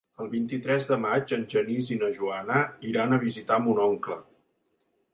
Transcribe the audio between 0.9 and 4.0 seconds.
de maig en Genís i na Joana iran a visitar mon